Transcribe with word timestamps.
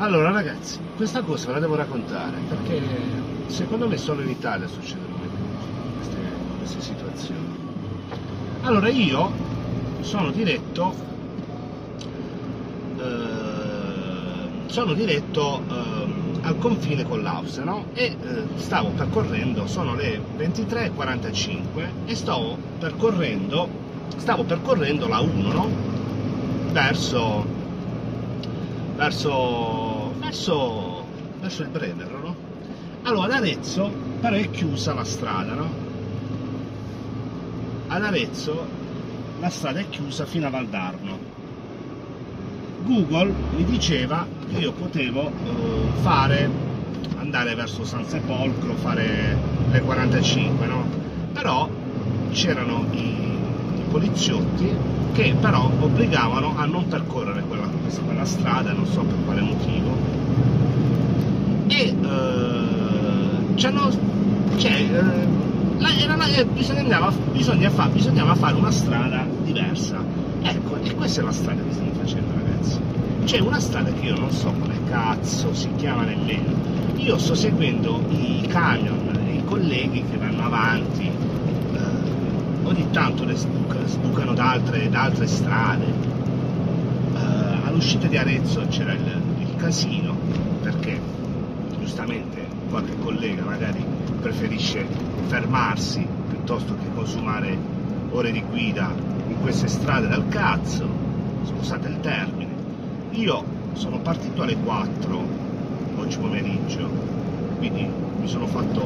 Allora 0.00 0.30
ragazzi, 0.30 0.78
questa 0.94 1.22
cosa 1.22 1.48
ve 1.48 1.54
la 1.54 1.58
devo 1.58 1.74
raccontare 1.74 2.36
perché 2.48 2.80
secondo 3.46 3.88
me 3.88 3.96
solo 3.96 4.22
in 4.22 4.28
Italia 4.28 4.68
succedono 4.68 5.16
queste, 5.96 6.16
queste 6.56 6.80
situazioni. 6.80 7.56
Allora 8.62 8.88
io 8.90 9.32
sono 10.02 10.30
diretto, 10.30 10.94
eh, 12.96 14.66
sono 14.66 14.92
diretto 14.92 15.62
eh, 15.68 16.42
al 16.42 16.58
confine 16.58 17.02
con 17.02 17.22
l'Austria 17.22 17.64
no? 17.64 17.86
e 17.92 18.04
eh, 18.04 18.16
stavo 18.54 18.90
percorrendo, 18.90 19.66
sono 19.66 19.96
le 19.96 20.22
23.45 20.36 21.58
e 22.06 22.14
stavo 22.14 22.56
percorrendo, 22.78 23.68
stavo 24.16 24.44
percorrendo 24.44 25.08
la 25.08 25.18
1 25.18 25.52
no? 25.52 25.68
verso, 26.70 27.44
verso 28.94 29.87
verso, 30.28 31.06
verso 31.40 31.62
il 31.62 31.68
Brennero, 31.68 32.18
no? 32.18 32.36
Allora 33.02 33.36
ad 33.36 33.42
Arezzo 33.42 33.90
però 34.20 34.36
è 34.36 34.50
chiusa 34.50 34.92
la 34.92 35.04
strada, 35.04 35.54
no? 35.54 35.70
Ad 37.86 38.04
Arezzo 38.04 38.66
la 39.40 39.48
strada 39.48 39.80
è 39.80 39.88
chiusa 39.88 40.26
fino 40.26 40.46
a 40.46 40.50
Valdarno. 40.50 41.36
Google 42.82 43.32
mi 43.56 43.64
diceva 43.64 44.26
che 44.50 44.58
io 44.58 44.72
potevo 44.72 45.28
eh, 45.28 46.00
fare, 46.02 46.50
andare 47.16 47.54
verso 47.54 47.84
San 47.84 48.06
Sepolcro, 48.06 48.74
fare 48.74 49.36
le 49.70 49.80
45, 49.80 50.66
no? 50.66 50.84
Però 51.32 51.68
c'erano 52.32 52.86
i, 52.92 53.27
i 54.18 54.30
poliziotti 54.30 54.74
che 55.12 55.34
però 55.40 55.70
obbligavano 55.78 56.54
a 56.56 56.64
non 56.64 56.86
percorrere 56.88 57.42
quella, 57.42 57.68
quella 58.04 58.24
strada, 58.24 58.72
non 58.72 58.86
so 58.86 59.02
per 59.02 59.16
quale 59.24 59.40
motivo, 59.40 59.96
e 61.68 61.94
bisognava, 66.52 67.12
bisognava 67.92 68.34
fare 68.34 68.54
una 68.54 68.70
strada 68.70 69.24
diversa. 69.42 70.02
Ecco, 70.42 70.76
e 70.82 70.94
questa 70.94 71.20
è 71.20 71.24
la 71.24 71.32
strada 71.32 71.62
che 71.62 71.72
stiamo 71.72 71.92
facendo 71.92 72.32
ragazzi. 72.34 72.78
C'è 73.24 73.38
una 73.40 73.60
strada 73.60 73.92
che 73.92 74.06
io 74.06 74.18
non 74.18 74.30
so 74.30 74.52
come 74.52 74.74
cazzo 74.88 75.54
si 75.54 75.68
chiama 75.76 76.04
nemmeno. 76.04 76.54
Io 76.96 77.18
sto 77.18 77.34
seguendo 77.34 78.02
i 78.10 78.46
camion, 78.48 79.18
i 79.32 79.44
colleghi 79.44 80.04
che 80.10 80.16
vanno 80.16 80.44
avanti, 80.44 81.08
uh, 81.72 82.66
ogni 82.66 82.86
tanto 82.90 83.24
le 83.24 83.36
sbucano, 83.88 84.34
da, 84.34 84.50
altre, 84.50 84.88
da 84.88 85.02
altre 85.02 85.26
strade. 85.26 85.84
Uh, 87.12 87.66
all'uscita 87.66 88.06
di 88.06 88.16
Arezzo 88.16 88.66
c'era 88.68 88.92
il, 88.92 89.22
il 89.38 89.56
casino, 89.56 90.14
perché 90.62 91.00
giustamente 91.78 92.46
qualche 92.68 92.96
collega 92.98 93.44
magari 93.44 93.84
preferisce 94.20 94.86
fermarsi 95.26 96.06
piuttosto 96.28 96.74
che 96.74 96.92
consumare 96.94 97.56
ore 98.10 98.32
di 98.32 98.42
guida 98.42 98.92
in 99.28 99.40
queste 99.40 99.68
strade 99.68 100.08
dal 100.08 100.28
cazzo, 100.28 100.88
scusate 101.44 101.88
il 101.88 102.00
termine. 102.00 102.52
Io 103.12 103.44
sono 103.72 103.98
partito 103.98 104.42
alle 104.42 104.56
4 104.56 105.22
oggi 105.96 106.18
pomeriggio, 106.18 106.88
quindi 107.58 107.86
mi 108.20 108.28
sono 108.28 108.46
fatto 108.46 108.82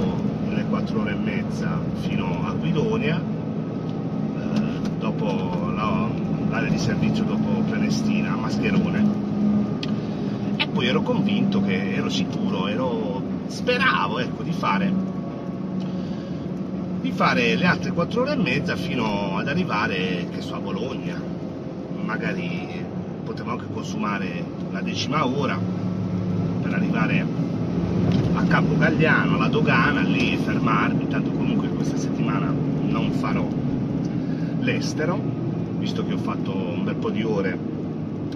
le 0.48 0.64
4 0.64 1.00
ore 1.00 1.12
e 1.12 1.14
mezza 1.14 1.80
fino 2.00 2.47
a 2.47 2.53
Guidonia, 2.53 3.20
dopo 5.03 5.69
l'area 5.75 6.70
di 6.70 6.78
servizio 6.78 7.25
dopo 7.25 7.61
Prenestina 7.69 8.34
a 8.34 8.36
Mascherone. 8.36 9.31
Poi 10.72 10.86
ero 10.86 11.03
convinto 11.03 11.61
che 11.61 11.95
ero 11.95 12.08
sicuro, 12.08 12.69
ero, 12.69 13.20
speravo 13.48 14.20
ecco, 14.20 14.42
di 14.45 14.53
fare 14.53 15.11
di 17.01 17.11
fare 17.11 17.57
le 17.57 17.67
altre 17.67 17.91
4 17.91 18.20
ore 18.20 18.33
e 18.33 18.36
mezza 18.36 18.77
fino 18.77 19.36
ad 19.36 19.48
arrivare 19.48 20.29
che 20.30 20.41
so, 20.41 20.55
a 20.55 20.61
Bologna. 20.61 21.20
Magari 22.05 22.85
potevo 23.24 23.51
anche 23.51 23.67
consumare 23.73 24.45
la 24.70 24.80
decima 24.83 25.27
ora 25.27 25.58
per 26.62 26.73
arrivare 26.73 27.27
a 28.35 28.42
Campo 28.45 28.79
Gagliano, 28.79 29.35
alla 29.35 29.48
dogana, 29.48 30.01
lì 30.02 30.36
fermarmi, 30.36 31.08
tanto 31.08 31.33
comunque 31.33 31.68
questa 31.70 31.96
settimana 31.96 32.55
non 32.86 33.11
farò 33.11 33.61
l'estero, 34.62 35.20
visto 35.78 36.05
che 36.05 36.12
ho 36.12 36.18
fatto 36.18 36.55
un 36.55 36.84
bel 36.84 36.95
po' 36.95 37.11
di 37.11 37.23
ore 37.24 37.58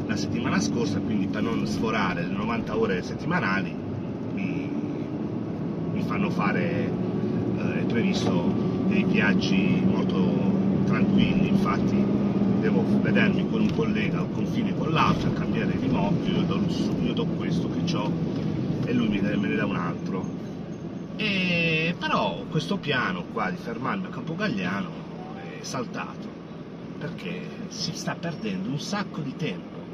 la 0.06 0.16
settimana 0.16 0.60
scorsa, 0.60 0.98
quindi 0.98 1.26
per 1.26 1.42
non 1.42 1.66
sforare 1.66 2.22
le 2.22 2.34
90 2.34 2.76
ore 2.76 3.03
settimanali 3.03 3.75
mi, 4.32 4.70
mi 5.92 6.03
fanno 6.03 6.31
fare, 6.31 6.91
eh, 7.59 7.81
è 7.81 7.84
previsto 7.84 8.53
dei 8.88 9.04
viaggi 9.04 9.82
molto 9.84 10.84
tranquilli, 10.87 11.48
infatti 11.48 12.04
devo 12.60 12.84
vedermi 13.00 13.48
con 13.48 13.60
un 13.60 13.75
collega 13.75 14.19
al 14.19 14.31
confine 14.32 14.75
con 14.76 14.91
l'altro, 14.91 15.32
cambiare 15.32 15.76
di 15.78 15.88
moto, 15.88 16.28
io 16.28 16.43
do, 16.43 16.60
io 17.03 17.12
do 17.12 17.25
questo 17.25 17.69
che 17.70 17.97
ho 17.97 18.10
e 18.84 18.93
lui 18.93 19.08
me 19.08 19.20
ne 19.20 19.54
dà 19.54 19.64
un 19.64 19.76
altro. 19.76 20.25
E, 21.16 21.94
però 21.98 22.44
questo 22.50 22.76
piano 22.76 23.25
qua 23.32 23.50
di 23.50 23.56
fermarmi 23.56 24.06
a 24.06 24.08
Campogagliano 24.08 25.06
saltato 25.62 26.28
perché 26.99 27.47
si 27.69 27.93
sta 27.94 28.15
perdendo 28.15 28.71
un 28.71 28.81
sacco 28.81 29.21
di 29.21 29.34
tempo. 29.37 29.84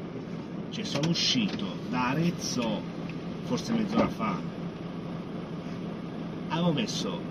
Cioè 0.69 0.83
sono 0.83 1.09
uscito 1.09 1.77
da 1.89 2.09
Arezzo 2.09 2.81
forse 3.43 3.73
mezz'ora 3.73 4.07
fa. 4.07 4.39
Avevo 6.49 6.71
messo 6.71 7.21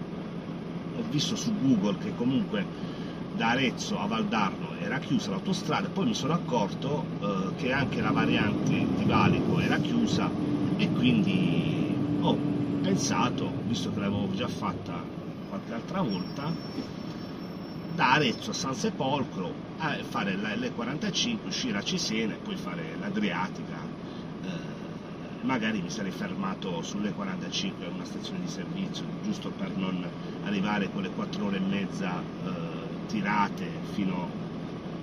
ho 0.95 1.03
visto 1.11 1.37
su 1.37 1.53
Google 1.59 1.97
che 1.99 2.15
comunque 2.15 2.65
da 3.35 3.51
Arezzo 3.51 3.99
a 3.99 4.07
Valdarno 4.07 4.75
era 4.79 4.99
chiusa 4.99 5.31
l'autostrada 5.31 5.89
poi 5.89 6.07
mi 6.07 6.15
sono 6.15 6.35
accorto 6.35 7.05
eh, 7.21 7.53
che 7.57 7.73
anche 7.73 8.03
la 8.03 8.11
variante 8.11 8.69
di 8.71 9.05
Valico 9.07 9.59
era 9.59 9.79
chiusa 9.79 10.31
e 10.77 10.89
quindi 10.93 11.95
ho 12.21 12.37
pensato 12.83 13.51
visto 13.67 13.91
che 13.91 14.01
l'avevo 14.01 14.29
già 14.35 14.49
fatta 14.49 15.03
qualche 15.49 15.73
altra 15.73 16.03
volta 16.03 16.53
da 17.95 18.13
Arezzo 18.13 18.51
a 18.51 18.55
San 18.55 18.75
Sepolcro 18.75 19.53
a 19.79 19.97
fare 20.09 20.35
l'E45, 20.35 21.47
uscire 21.47 21.79
a 21.79 21.83
Cesena 21.83 22.35
e 22.35 22.39
poi 22.39 22.57
fare 22.57 22.97
l'Adriatica. 22.99 23.77
Eh, 24.45 24.49
magari 25.43 25.83
mi 25.83 25.91
sarei 25.91 26.11
fermato 26.11 26.81
sull'E45 26.83 27.85
a 27.85 27.89
una 27.89 28.05
stazione 28.05 28.41
di 28.41 28.49
servizio, 28.49 29.05
giusto 29.23 29.51
per 29.51 29.77
non 29.77 30.07
arrivare 30.45 30.91
con 30.91 31.03
le 31.03 31.11
4 31.11 31.45
ore 31.45 31.57
e 31.57 31.61
mezza 31.61 32.21
eh, 32.21 32.51
tirate 33.09 33.69
fino 33.93 34.31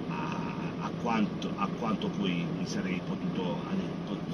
a, 0.10 0.38
a, 0.82 0.90
quanto, 1.02 1.52
a, 1.56 1.68
quanto, 1.78 2.08
poi 2.08 2.46
mi 2.58 2.66
sarei 2.66 3.02
potuto, 3.06 3.58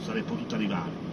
sarei 0.03 0.23
potuto 0.23 0.55
arrivare. 0.55 1.03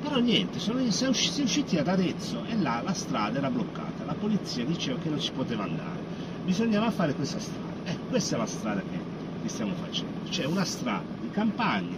Però 0.00 0.18
niente, 0.18 0.60
sono, 0.60 0.78
si 0.90 1.04
è 1.04 1.08
usciti 1.08 1.76
ad 1.76 1.88
Arezzo 1.88 2.44
e 2.44 2.56
là 2.56 2.80
la 2.82 2.92
strada 2.92 3.38
era 3.38 3.50
bloccata, 3.50 4.04
la 4.04 4.14
polizia 4.14 4.64
diceva 4.64 4.96
che 5.00 5.08
non 5.08 5.20
si 5.20 5.32
poteva 5.32 5.64
andare 5.64 6.07
bisognava 6.48 6.90
fare 6.90 7.12
questa 7.12 7.38
strada. 7.38 7.74
Eh, 7.84 7.98
questa 8.08 8.36
è 8.36 8.38
la 8.38 8.46
strada 8.46 8.80
che, 8.80 9.48
stiamo 9.48 9.74
facendo. 9.74 10.28
C'è 10.30 10.46
una 10.46 10.64
strada 10.64 11.04
di 11.20 11.30
campagna. 11.30 11.96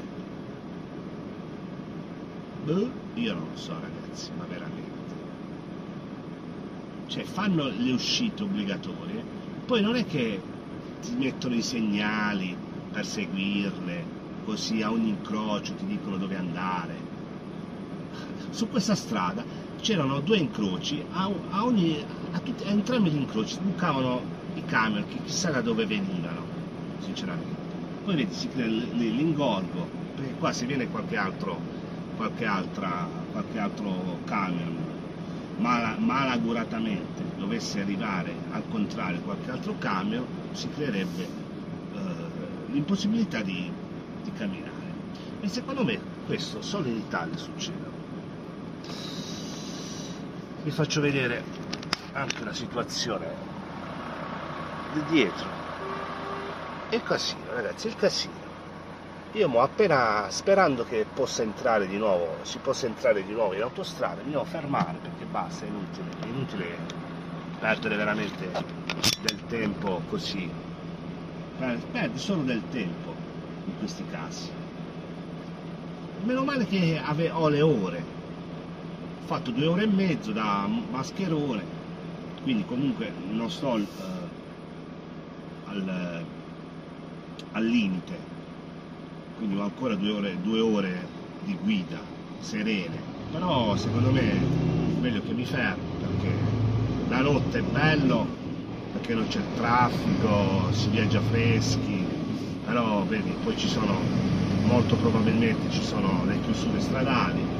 Beh, 2.64 2.90
io 3.14 3.34
non 3.34 3.46
lo 3.52 3.56
so 3.56 3.72
ragazzi, 3.74 4.30
ma 4.36 4.44
veramente. 4.46 4.88
Cioè 7.06 7.22
fanno 7.24 7.68
le 7.68 7.92
uscite 7.92 8.42
obbligatorie, 8.42 9.24
poi 9.66 9.82
non 9.82 9.94
è 9.94 10.04
che 10.04 10.40
ti 11.00 11.14
mettono 11.16 11.54
i 11.54 11.62
segnali 11.62 12.56
per 12.90 13.06
seguirle, 13.06 14.04
così 14.44 14.82
a 14.82 14.90
ogni 14.90 15.10
incrocio 15.10 15.74
ti 15.74 15.86
dicono 15.86 16.16
dove 16.16 16.36
andare. 16.36 17.08
Su 18.50 18.68
questa 18.68 18.96
strada 18.96 19.44
c'erano 19.80 20.20
due 20.20 20.38
incroci, 20.38 21.04
a, 21.10 21.30
a, 21.50 21.64
ogni, 21.64 22.04
a, 22.32 22.38
tutti, 22.40 22.64
a 22.64 22.70
entrambi 22.70 23.10
gli 23.10 23.16
incroci 23.16 23.58
bucavano 23.60 24.38
i 24.60 24.64
camion 24.66 25.04
che 25.08 25.18
chissà 25.24 25.50
da 25.50 25.60
dove 25.60 25.86
venivano, 25.86 26.44
sinceramente. 27.00 27.68
Poi 28.04 28.14
vedi, 28.14 28.32
si 28.34 28.48
crea 28.48 28.66
l'ingorgo, 28.66 29.88
perché 30.14 30.34
qua 30.34 30.52
se 30.52 30.66
viene 30.66 30.88
qualche 30.88 31.16
altro, 31.16 31.58
qualche 32.16 32.44
altra, 32.44 33.08
qualche 33.32 33.58
altro 33.58 34.18
camion 34.24 34.76
mal, 35.58 35.98
malaguratamente 35.98 37.22
dovesse 37.36 37.80
arrivare 37.80 38.32
al 38.50 38.62
contrario 38.70 39.20
qualche 39.20 39.50
altro 39.50 39.76
camion, 39.78 40.24
si 40.52 40.68
creerebbe 40.70 41.22
eh, 41.22 41.98
l'impossibilità 42.70 43.40
di, 43.42 43.70
di 44.22 44.32
camminare. 44.32 44.78
E 45.40 45.48
secondo 45.48 45.84
me 45.84 45.98
questo 46.26 46.62
solo 46.62 46.88
in 46.88 46.96
Italia 46.96 47.36
succede. 47.36 47.98
Vi 50.62 50.70
faccio 50.70 51.00
vedere 51.00 51.42
anche 52.12 52.44
la 52.44 52.52
situazione 52.52 53.49
di 54.92 55.04
dietro 55.04 55.48
il 56.90 57.02
casino 57.02 57.52
ragazzi 57.54 57.86
il 57.86 57.96
casino 57.96 58.48
io 59.32 59.48
mo 59.48 59.60
appena 59.60 60.26
sperando 60.28 60.84
che 60.84 61.06
possa 61.14 61.42
entrare 61.42 61.86
di 61.86 61.96
nuovo, 61.96 62.38
si 62.42 62.58
possa 62.58 62.86
entrare 62.86 63.24
di 63.24 63.32
nuovo 63.32 63.54
in 63.54 63.62
autostrada, 63.62 64.22
mi 64.24 64.32
devo 64.32 64.44
fermare 64.44 64.98
perché 65.00 65.24
basta, 65.24 65.66
è 65.66 65.68
inutile, 65.68 66.08
è 66.20 66.26
inutile 66.26 66.78
perdere 67.60 67.94
veramente 67.94 68.50
del 69.20 69.46
tempo 69.46 70.00
così. 70.08 70.50
Perde 71.58 72.18
solo 72.18 72.42
del 72.42 72.62
tempo 72.70 73.14
in 73.66 73.78
questi 73.78 74.04
casi. 74.10 74.50
Meno 76.24 76.42
male 76.42 76.66
che 76.66 77.00
ho 77.30 77.48
le 77.48 77.60
ore. 77.60 77.98
Ho 79.22 79.26
fatto 79.26 79.52
due 79.52 79.66
ore 79.66 79.82
e 79.84 79.86
mezzo 79.86 80.32
da 80.32 80.66
mascherone, 80.66 81.62
quindi 82.42 82.64
comunque 82.64 83.12
non 83.28 83.48
sto 83.48 83.74
uh, 83.74 83.86
al, 85.70 86.26
al 87.52 87.64
limite. 87.64 88.28
Quindi 89.32 89.54
ho 89.56 89.62
ancora 89.62 89.96
due 89.96 90.10
ore, 90.10 90.40
due 90.40 90.60
ore 90.60 91.08
di 91.38 91.56
guida 91.56 92.06
serene, 92.36 93.02
però 93.28 93.76
secondo 93.76 94.10
me 94.12 94.42
è 94.42 94.48
meglio 94.98 95.22
che 95.22 95.34
mi 95.34 95.44
fermo 95.46 95.94
perché 95.96 96.58
la 97.04 97.20
notte 97.22 97.58
è 97.60 97.62
bello, 97.62 98.36
perché 98.90 99.14
non 99.14 99.26
c'è 99.26 99.50
traffico, 99.52 100.70
si 100.72 100.90
viaggia 100.90 101.20
freschi, 101.22 102.06
però 102.60 103.04
vedi, 103.06 103.36
poi 103.38 103.56
ci 103.56 103.68
sono, 103.68 104.12
molto 104.60 104.96
probabilmente 104.96 105.68
ci 105.68 105.82
sono 105.82 106.24
le 106.24 106.38
chiusure 106.38 106.80
stradali, 106.80 107.50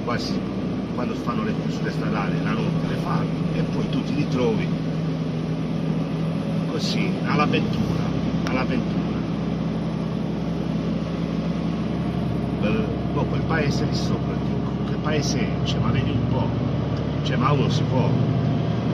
quasi 0.00 0.42
quando 0.90 1.14
fanno 1.14 1.44
le 1.44 1.56
chiusure 1.56 1.90
stradali 1.90 2.40
la 2.40 2.52
notte 2.52 2.86
le 2.86 2.96
fanno 2.96 3.48
e 3.50 3.64
poi 3.64 3.88
tu 3.88 4.02
ti 4.02 4.14
ritrovi 4.14 4.72
così 6.80 7.12
all'avventura, 7.26 8.02
all'avventura. 8.48 9.18
boh, 13.12 13.24
quel 13.24 13.42
paese 13.42 13.84
lì 13.84 13.94
sopra, 13.94 14.34
che 14.88 14.94
paese 15.02 15.40
è? 15.40 15.64
Cioè, 15.64 15.78
ma 15.78 15.90
vedi 15.90 16.10
un 16.10 16.28
po', 16.28 16.48
cioè, 17.22 17.36
ma 17.36 17.52
uno 17.52 17.68
si 17.68 17.82
può, 17.82 18.08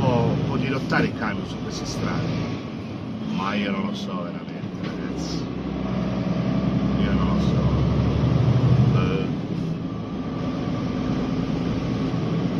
può, 0.01 0.27
può 0.49 0.57
dirottare 0.57 1.07
il 1.07 1.15
camion 1.17 1.47
su 1.47 1.55
queste 1.63 1.85
strade, 1.85 2.27
ma 3.37 3.55
io 3.55 3.71
non 3.71 3.87
lo 3.87 3.95
so 3.95 4.21
veramente, 4.21 4.83
ragazzi, 4.83 5.45
io 7.03 7.13
non 7.13 7.27
lo 7.29 7.41
so. 7.41 7.85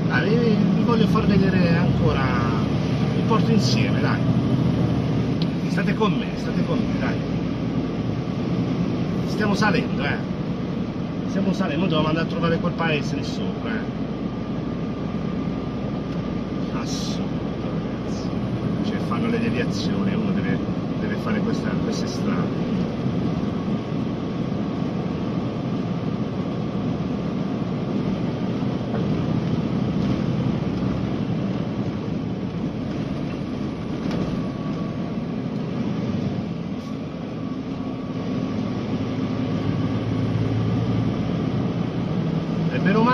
Ah, 0.09 0.23
vi, 0.23 0.37
vi 0.37 0.83
voglio 0.85 1.07
far 1.09 1.27
vedere 1.27 1.77
ancora, 1.77 2.25
vi 3.17 3.23
porto 3.27 3.51
insieme, 3.51 4.01
dai. 4.01 4.36
State 5.87 5.99
con 5.99 6.19
me, 6.19 6.27
state 6.35 6.65
con 6.67 6.79
me, 6.79 6.99
dai. 6.99 7.17
Stiamo 9.29 9.55
salendo, 9.55 10.03
eh 10.03 10.35
stiamo 11.29 11.53
salendo, 11.53 11.85
dobbiamo 11.85 12.09
andare 12.09 12.27
a 12.27 12.29
trovare 12.29 12.57
quel 12.57 12.73
paese 12.73 13.15
lì 13.15 13.23
sopra, 13.23 13.71
eh. 13.71 13.85
Assurdo, 16.77 17.29
ragazzi. 17.63 18.29
Cioè 18.85 18.97
fanno 19.07 19.29
le 19.29 19.39
deviazioni, 19.39 20.13
uno 20.15 20.33
deve, 20.33 20.59
deve 20.99 21.15
fare 21.23 21.39
questa, 21.39 21.69
queste 21.85 22.09
strade. 22.09 22.77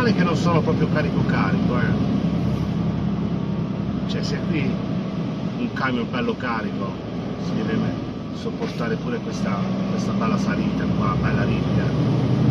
male 0.02 0.14
che 0.14 0.24
non 0.24 0.34
sono 0.34 0.51
proprio 0.62 0.88
carico 0.88 1.24
carico, 1.26 1.78
eh. 1.78 2.10
Cioè 4.06 4.22
se 4.22 4.38
qui 4.48 4.70
un 5.58 5.72
camion 5.72 6.06
bello 6.10 6.34
carico 6.36 6.90
si 7.44 7.54
deve 7.54 7.76
sopportare 8.34 8.96
pure 8.96 9.18
questa, 9.18 9.58
questa 9.90 10.12
bella 10.12 10.38
salita 10.38 10.84
qua, 10.96 11.16
bella 11.20 11.44
ripida. 11.44 12.41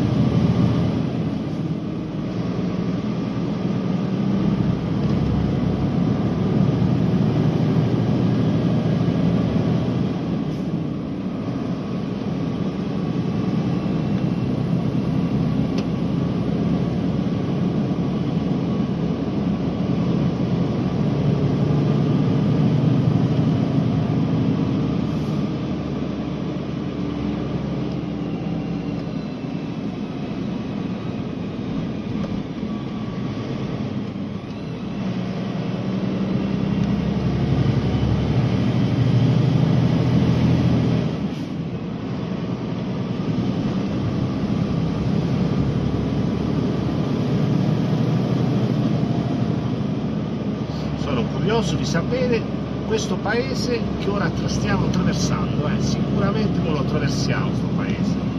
Curioso 51.62 51.76
di 51.76 51.86
sapere 51.86 52.42
questo 52.88 53.18
paese 53.18 53.80
che 54.00 54.10
ora 54.10 54.32
stiamo 54.48 54.88
attraversando, 54.88 55.68
eh, 55.68 55.80
sicuramente 55.80 56.60
non 56.60 56.74
lo 56.74 56.80
attraversiamo 56.80 57.50
questo 57.50 57.68
paese. 57.76 58.30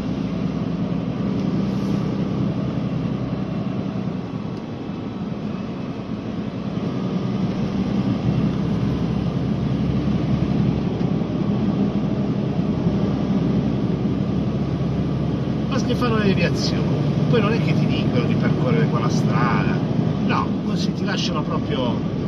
Basta 15.68 15.94
fare 15.94 16.18
le 16.18 16.24
deviazioni, 16.24 16.82
poi 17.30 17.40
non 17.40 17.52
è 17.52 17.62
che 17.62 17.72
ti 17.72 17.86
dicono 17.86 18.24
di 18.24 18.34
percorrere 18.34 18.86
quella 18.86 19.08
strada, 19.08 19.78
no, 20.26 20.46
così 20.64 20.92
ti 20.92 21.04
lasciano 21.04 21.42
proprio 21.42 22.21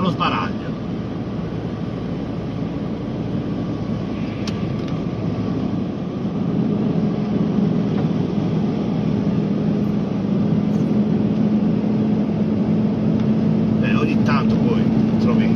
allo 0.00 0.10
sbaraglio. 0.10 0.68
Eh, 13.82 13.94
ogni 13.94 14.22
tanto 14.22 14.54
poi 14.56 14.82
trovi 15.18 15.54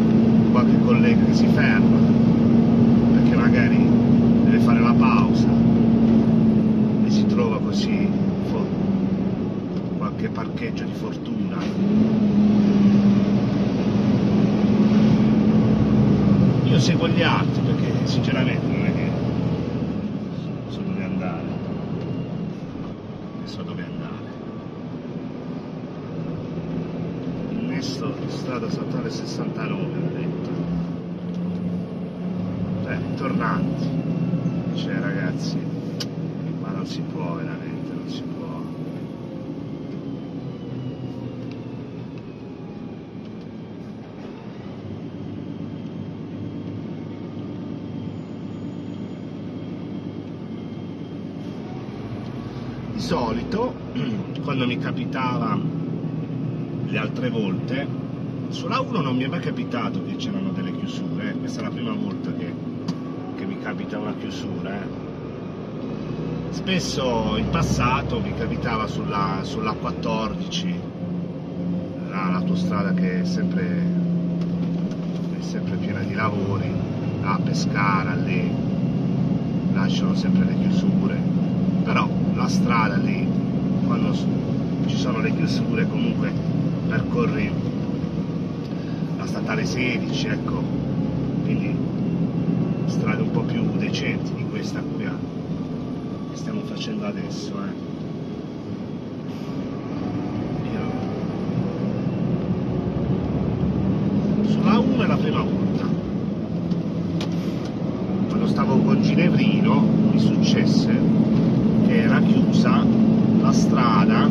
qualche 0.52 0.78
collega 0.84 1.24
che 1.24 1.34
si 1.34 1.46
ferma 1.46 1.98
perché 3.14 3.36
magari 3.36 3.88
deve 4.44 4.58
fare 4.58 4.80
la 4.80 4.92
pausa 4.92 5.48
e 7.06 7.10
si 7.10 7.24
trova 7.26 7.58
così 7.60 8.08
qualche 9.96 10.28
parcheggio 10.28 10.84
di 10.84 10.92
fortuna 10.92 12.04
io 16.74 16.80
seguo 16.80 17.06
gli 17.06 17.22
altri 17.22 17.62
perché 17.62 18.04
sinceramente 18.04 18.66
non 18.66 18.84
è 18.84 18.92
che 18.92 19.08
so 20.70 20.80
dove 20.80 21.04
andare 21.04 21.42
so 23.44 23.62
dove 23.62 23.84
andare 23.84 24.26
innesto 27.84 28.14
strada 28.28 28.70
statale 28.70 29.10
69 29.10 29.82
ho 29.82 30.08
detto. 30.14 30.50
Eh, 32.88 33.14
tornanti. 33.16 34.02
Cioè 34.74 34.98
ragazzi 35.00 35.58
ma 36.60 36.70
non 36.70 36.86
si 36.86 37.02
può 37.02 37.34
veramente 37.34 37.92
non 37.92 38.08
si 38.08 38.22
può. 38.22 38.62
Solito, 52.96 53.74
quando 54.42 54.66
mi 54.66 54.78
capitava 54.78 55.83
le 56.94 57.00
altre 57.00 57.28
volte, 57.28 57.84
sulla 58.50 58.78
1 58.78 59.00
non 59.00 59.16
mi 59.16 59.24
è 59.24 59.26
mai 59.26 59.40
capitato 59.40 60.00
che 60.04 60.14
c'erano 60.14 60.50
delle 60.50 60.70
chiusure, 60.70 61.32
questa 61.32 61.58
è 61.58 61.64
la 61.64 61.70
prima 61.70 61.92
volta 61.92 62.32
che, 62.32 62.54
che 63.34 63.44
mi 63.46 63.58
capita 63.58 63.98
una 63.98 64.14
chiusura. 64.14 64.80
Eh. 64.80 64.86
spesso 66.50 67.34
in 67.36 67.50
passato 67.50 68.20
mi 68.20 68.32
capitava 68.34 68.86
sulla, 68.86 69.40
sulla 69.42 69.72
14 69.72 70.80
l'autostrada 72.10 72.94
che 72.94 73.22
è 73.22 73.24
sempre, 73.24 73.82
è 75.36 75.42
sempre 75.42 75.74
piena 75.74 75.98
di 76.02 76.14
lavori 76.14 76.72
a 77.22 77.40
Pescara 77.42 78.14
lì 78.14 78.52
lasciano 79.72 80.14
sempre 80.14 80.44
le 80.44 80.56
chiusure 80.60 81.20
però 81.82 82.08
la 82.34 82.46
strada 82.46 82.94
lì 82.98 83.26
quando 83.84 84.14
ci 84.86 84.96
sono 84.96 85.18
le 85.18 85.34
chiusure 85.34 85.88
comunque 85.88 86.63
percorri 86.94 87.50
la 89.16 89.26
statale 89.26 89.64
16 89.64 90.26
ecco 90.28 90.62
quindi 91.42 91.76
strade 92.86 93.22
un 93.22 93.30
po' 93.32 93.40
più 93.40 93.64
decenti 93.76 94.32
di 94.34 94.44
questa 94.48 94.80
qui 94.80 95.02
che 95.04 96.36
stiamo 96.36 96.60
facendo 96.60 97.06
adesso 97.06 97.52
eh. 97.64 97.92
sulla 104.46 104.78
1 104.78 105.02
è 105.02 105.06
la 105.06 105.16
prima 105.16 105.40
volta 105.40 105.88
quando 108.28 108.46
stavo 108.46 108.78
con 108.78 109.02
Ginevrino 109.02 109.80
mi 110.12 110.20
successe 110.20 110.96
che 111.86 112.02
era 112.02 112.20
chiusa 112.20 112.84
la 113.40 113.52
strada 113.52 114.28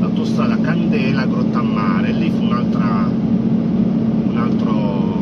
l'autostrada 0.00 0.58
Candela 0.60 1.26
Grottammare 1.26 2.12
lì 2.12 2.30
fu 2.30 2.42
un'altra 2.44 3.08
un 3.08 4.66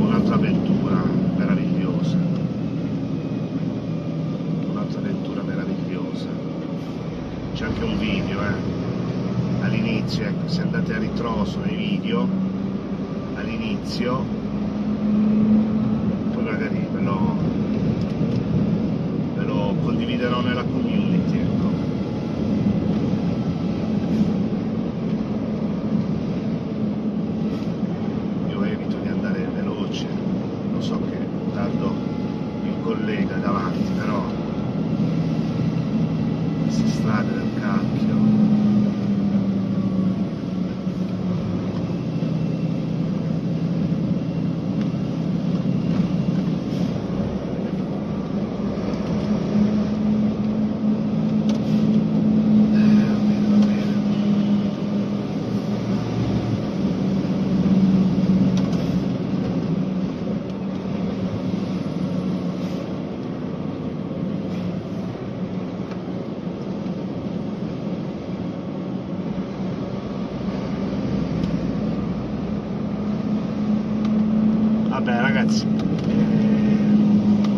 un'altra 0.06 0.34
avventura 0.34 1.02
meravigliosa 1.36 2.16
un'altra 4.70 4.98
avventura 5.00 5.42
meravigliosa 5.42 6.28
c'è 7.54 7.64
anche 7.64 7.84
un 7.84 7.98
video 7.98 8.40
eh, 8.40 9.62
all'inizio 9.62 10.24
ecco, 10.26 10.48
se 10.48 10.60
andate 10.62 10.94
a 10.94 10.98
ritroso 10.98 11.58
nei 11.64 11.76
video 11.76 12.28
all'inizio 13.36 14.24
poi 16.32 16.42
magari 16.44 16.86
ve 16.92 17.00
lo, 17.00 17.36
ve 19.34 19.44
lo 19.44 19.74
condividerò 19.82 20.40
nella 20.40 20.62
community 20.64 21.38
ecco. 21.38 21.72
io 28.50 28.62
evito 28.64 28.96
di 28.98 29.08
andare 29.08 29.46
veloce 29.54 30.06
lo 30.72 30.80
so 30.80 31.00
che 31.08 31.18
tanto 31.52 31.92
il 32.64 32.74
collega 32.82 33.36
davanti 33.36 33.90
però 33.98 34.22
queste 36.64 36.86
strade 36.88 37.32
del 37.32 37.48
cacchio 37.60 38.22
Eh, 52.74 52.78
va 52.78 53.28
bene, 53.28 53.48
va 53.50 53.56
bene. 53.66 53.82
Vabbè 74.88 75.22
ragazzi, 75.34 75.66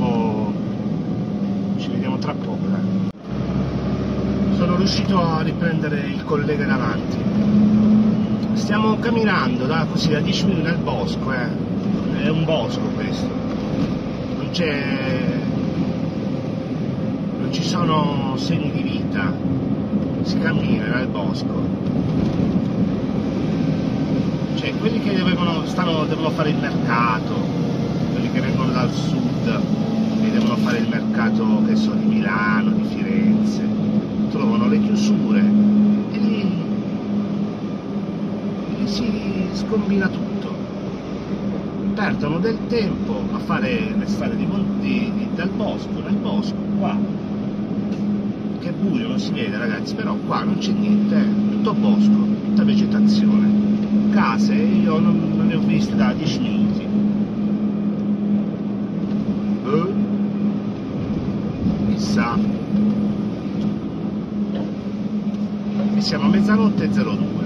oh, 0.00 0.50
ci 1.76 1.88
vediamo 1.90 2.16
tra 2.16 2.32
poco. 2.32 2.66
dai. 2.68 3.10
Sono 4.56 4.76
riuscito 4.76 5.20
a 5.20 5.42
riprendere 5.42 6.00
il 6.00 6.24
collega 6.24 6.64
davanti. 6.64 7.18
Stiamo 8.54 8.98
camminando 8.98 9.66
da, 9.66 9.86
così, 9.90 10.08
da 10.08 10.20
10 10.20 10.46
minuti 10.46 10.62
nel 10.62 10.78
bosco, 10.78 11.32
eh. 11.32 12.22
è 12.22 12.28
un 12.28 12.44
bosco 12.44 12.80
questo. 12.94 13.28
Non 14.36 14.48
c'è. 14.52 14.82
non 17.38 17.52
ci 17.52 17.62
sono 17.62 18.36
segni 18.38 18.72
di 18.72 18.82
vita. 18.82 19.34
Si 20.22 20.38
cammina 20.38 20.86
nel 20.96 21.08
bosco. 21.08 21.76
Cioè, 24.54 24.74
quelli 24.78 24.98
che 25.00 25.14
dovevano, 25.14 25.66
stanno, 25.66 26.06
devono 26.06 26.30
fare 26.30 26.48
il 26.48 26.56
mercato, 26.56 27.45
dal 28.76 28.92
sud, 28.92 29.60
che 30.20 30.30
devono 30.32 30.56
fare 30.56 30.78
il 30.78 30.88
mercato, 30.88 31.62
che 31.66 31.76
so, 31.76 31.92
di 31.92 32.04
Milano, 32.04 32.72
di 32.72 32.84
Firenze, 32.84 33.66
trovano 34.30 34.68
le 34.68 34.78
chiusure 34.80 35.40
e 35.40 36.18
lì, 36.18 36.40
e 38.68 38.78
lì 38.78 38.86
si 38.86 39.48
scombina 39.54 40.08
tutto. 40.08 40.54
Perdono 41.94 42.38
del 42.38 42.58
tempo 42.66 43.22
a 43.32 43.38
fare 43.38 43.94
le 43.96 44.06
strade 44.06 44.36
di, 44.36 44.46
di- 44.80 45.12
di- 45.14 45.28
dal 45.34 45.48
bosco, 45.48 45.98
nel 46.04 46.16
bosco, 46.16 46.56
qua. 46.76 46.98
Che 48.60 48.72
buio, 48.72 49.08
non 49.08 49.18
si 49.18 49.32
vede 49.32 49.56
ragazzi, 49.56 49.94
però 49.94 50.14
qua 50.26 50.42
non 50.42 50.58
c'è 50.58 50.72
niente, 50.72 51.16
è 51.16 51.50
tutto 51.50 51.72
bosco, 51.72 52.26
tutta 52.44 52.62
vegetazione 52.62 53.56
case 54.16 54.54
io 54.54 54.98
non, 54.98 55.34
non 55.36 55.46
ne 55.46 55.56
ho 55.56 55.60
viste 55.60 55.94
da 55.94 56.12
10 56.12 56.38
minuti. 56.40 56.86
Eh? 59.66 60.04
Chissà. 62.16 62.38
E 65.96 66.00
siamo 66.00 66.24
a 66.24 66.28
mezzanotte 66.28 66.84
e 66.84 66.88
02. 66.88 67.44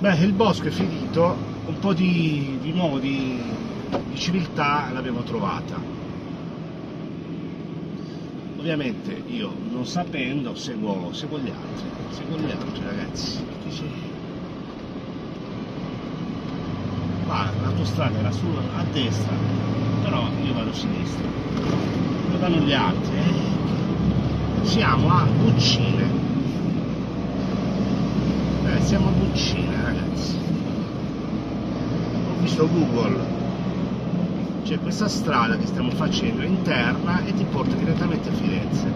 Beh, 0.00 0.16
il 0.16 0.32
bosco 0.34 0.66
è 0.66 0.70
finito, 0.70 1.34
un 1.68 1.78
po' 1.78 1.94
di, 1.94 2.58
di 2.60 2.72
nuovo 2.72 2.98
di, 2.98 3.40
di 4.10 4.16
civiltà 4.18 4.90
l'abbiamo 4.92 5.22
trovata 5.22 6.00
ovviamente 8.58 9.24
io 9.26 9.52
non 9.70 9.84
sapendo 9.86 10.54
seguo, 10.54 11.12
seguo 11.12 11.38
gli 11.38 11.48
altri, 11.48 11.90
seguo 12.10 12.36
gli 12.38 12.50
altri 12.50 12.84
ragazzi. 12.84 13.44
Dice, 13.64 13.84
qua 17.32 17.61
l'autostrada 17.72 18.18
era 18.18 18.30
su 18.30 18.44
a 18.76 18.82
destra, 18.92 19.32
però 20.02 20.28
io 20.44 20.52
vado 20.52 20.70
a 20.70 20.74
sinistra, 20.74 21.26
dove 22.26 22.38
vanno 22.38 22.56
gli 22.56 22.72
altri? 22.72 23.16
Eh, 23.16 24.66
siamo 24.66 25.08
a 25.08 25.24
Buccine, 25.24 26.04
eh, 28.66 28.82
siamo 28.82 29.08
a 29.08 29.10
Buccine 29.10 29.82
ragazzi. 29.82 30.36
Ho 32.28 32.40
visto 32.42 32.68
Google 32.68 33.40
c'è 34.64 34.78
questa 34.78 35.08
strada 35.08 35.56
che 35.56 35.66
stiamo 35.66 35.90
facendo 35.90 36.42
interna 36.44 37.24
e 37.24 37.34
ti 37.34 37.44
porta 37.44 37.74
direttamente 37.74 38.28
a 38.28 38.32
Firenze. 38.32 38.92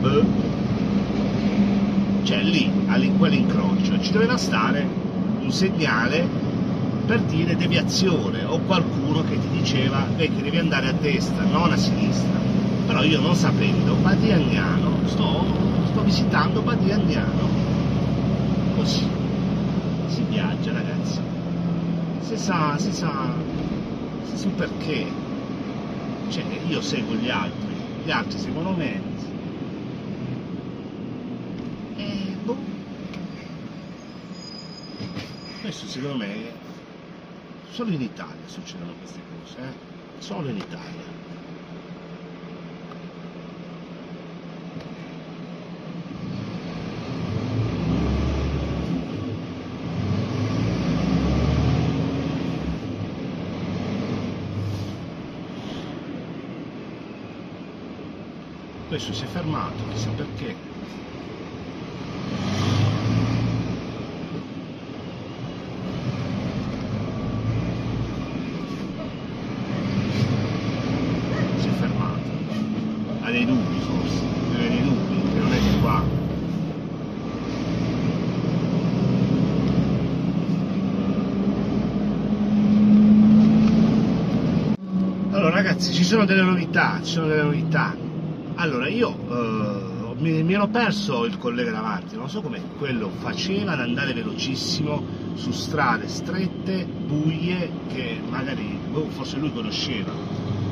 Beh. 0.00 0.43
Cioè 2.24 2.42
lì, 2.42 2.70
a 2.86 2.98
quell'incrocio, 3.16 4.00
ci 4.00 4.10
doveva 4.10 4.36
stare 4.36 4.86
un 5.40 5.50
segnale 5.50 6.26
per 7.06 7.20
dire 7.20 7.54
deviazione 7.54 8.44
o 8.44 8.58
qualcuno 8.60 9.22
che 9.22 9.38
ti 9.38 9.48
diceva 9.50 10.06
che 10.16 10.30
devi 10.34 10.58
andare 10.58 10.88
a 10.88 10.92
destra, 10.92 11.44
non 11.44 11.70
a 11.70 11.76
sinistra. 11.76 12.40
Però 12.86 13.02
io 13.02 13.20
non 13.20 13.34
sapendo, 13.34 13.94
Badiagnano, 13.94 15.06
sto, 15.06 15.44
sto 15.90 16.02
visitando 16.02 16.60
Badiagnano. 16.62 17.48
Così 18.76 19.06
si 20.08 20.24
viaggia 20.28 20.72
ragazzi 20.72 20.94
si 22.24 22.38
sa, 22.38 22.76
si 22.78 22.92
sa, 22.92 23.32
si 24.24 24.36
sa 24.36 24.48
perché. 24.56 25.06
Cioè, 26.30 26.42
io 26.66 26.80
seguo 26.80 27.14
gli 27.14 27.28
altri, 27.28 27.74
gli 28.02 28.10
altri 28.10 28.38
seguono 28.38 28.72
me. 28.72 29.13
questo 35.74 35.88
secondo 35.88 36.18
me 36.18 36.52
solo 37.70 37.90
in 37.90 38.00
Italia 38.00 38.46
succedono 38.46 38.92
queste 38.94 39.20
cose, 39.28 39.58
eh? 39.58 40.22
solo 40.22 40.48
in 40.48 40.56
Italia. 40.56 41.12
Questo 58.86 59.12
si 59.12 59.24
è 59.24 59.26
fermato, 59.26 59.82
chissà 59.88 60.10
perché. 60.10 60.54
Sono 86.24 86.26
delle 86.26 86.42
novità, 86.42 87.00
ci 87.02 87.12
sono 87.12 87.26
delle 87.26 87.42
novità. 87.42 87.94
Allora, 88.56 88.88
io 88.88 89.10
eh, 89.10 90.14
mi, 90.18 90.42
mi 90.42 90.54
ero 90.54 90.68
perso 90.68 91.24
il 91.24 91.38
collega 91.38 91.70
davanti, 91.70 92.16
non 92.16 92.28
so 92.30 92.40
come 92.40 92.60
quello 92.78 93.10
faceva 93.18 93.72
ad 93.72 93.80
andare 93.80 94.14
velocissimo 94.14 95.22
su 95.34 95.50
strade 95.52 96.08
strette, 96.08 96.84
buie, 96.84 97.70
che 97.92 98.20
magari 98.28 98.78
boh, 98.90 99.08
forse 99.10 99.36
lui 99.36 99.52
conosceva. 99.52 100.12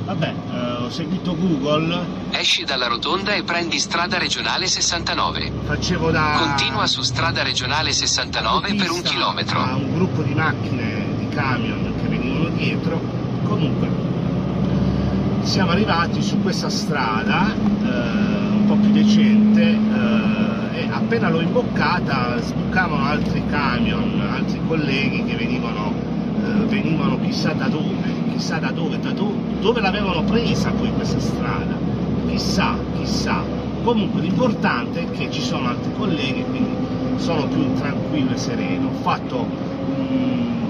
Vabbè, 0.04 0.34
eh, 0.52 0.82
ho 0.82 0.90
seguito 0.90 1.36
Google, 1.36 2.20
Esci 2.30 2.64
dalla 2.64 2.88
rotonda 2.88 3.34
e 3.34 3.42
prendi 3.44 3.78
strada 3.78 4.18
regionale 4.18 4.66
69. 4.66 5.52
facevo 5.64 6.10
da... 6.10 6.36
Continua 6.38 6.86
su 6.86 7.02
strada 7.02 7.42
regionale 7.42 7.92
69 7.92 8.74
per 8.74 8.74
un 8.74 8.80
autista 8.80 9.08
a 9.08 9.12
chilometro. 9.12 9.58
un 9.60 9.94
gruppo 9.94 10.22
di 10.22 10.34
macchine, 10.34 11.06
di 11.18 11.28
camion 11.28 11.94
che 12.00 12.08
venivano 12.08 12.48
dietro. 12.48 13.00
Comunque, 13.44 14.01
siamo 15.42 15.72
arrivati 15.72 16.22
su 16.22 16.40
questa 16.40 16.68
strada 16.68 17.52
eh, 17.52 17.56
un 18.56 18.64
po' 18.66 18.76
più 18.76 18.92
decente 18.92 19.62
eh, 19.62 20.78
e 20.80 20.88
appena 20.90 21.28
l'ho 21.28 21.40
imboccata 21.40 22.40
sbucavano 22.40 23.04
altri 23.04 23.42
camion, 23.48 24.20
altri 24.20 24.60
colleghi 24.66 25.24
che 25.24 25.34
venivano, 25.34 25.92
eh, 26.38 26.64
venivano 26.66 27.20
chissà 27.20 27.52
da 27.52 27.66
dove, 27.68 28.30
chissà 28.32 28.58
da 28.58 28.70
dove, 28.70 28.98
da 29.00 29.10
dove, 29.10 29.34
dove 29.60 29.80
l'avevano 29.80 30.22
presa 30.22 30.70
poi 30.70 30.92
questa 30.92 31.18
strada, 31.18 31.76
chissà, 32.28 32.76
chissà. 32.98 33.42
Comunque 33.82 34.20
l'importante 34.20 35.00
è 35.00 35.10
che 35.10 35.28
ci 35.30 35.40
sono 35.40 35.68
altri 35.68 35.92
colleghi, 35.98 36.44
quindi 36.44 36.70
sono 37.16 37.46
più 37.46 37.74
tranquillo 37.74 38.32
e 38.32 38.36
sereno. 38.36 38.88
Ho 38.88 39.02
fatto 39.02 39.44
mm, 39.44 40.61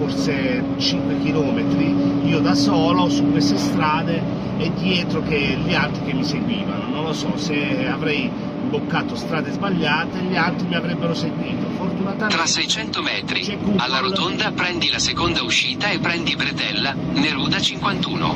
forse 0.00 0.64
5 0.78 1.18
km 1.18 2.26
io 2.26 2.40
da 2.40 2.54
solo 2.54 3.10
su 3.10 3.30
queste 3.30 3.58
strade 3.58 4.22
e 4.56 4.72
dietro 4.80 5.22
che 5.22 5.58
gli 5.62 5.74
altri 5.74 6.04
che 6.06 6.14
mi 6.14 6.24
seguivano. 6.24 6.86
Non 6.88 7.04
lo 7.04 7.12
so 7.12 7.36
se 7.36 7.86
avrei 7.86 8.30
imboccato 8.62 9.14
strade 9.14 9.52
sbagliate, 9.52 10.20
gli 10.20 10.36
altri 10.36 10.68
mi 10.68 10.74
avrebbero 10.74 11.12
seguito. 11.12 11.68
Fortunatamente 11.76 12.34
Tra 12.34 12.46
600 12.46 13.02
metri, 13.02 13.58
alla 13.76 13.98
rotonda 13.98 14.52
prendi 14.52 14.88
la 14.88 14.98
seconda 14.98 15.42
uscita 15.42 15.90
e 15.90 15.98
prendi 15.98 16.34
Bretella, 16.34 16.94
Neruda 16.94 17.60
51. 17.60 18.34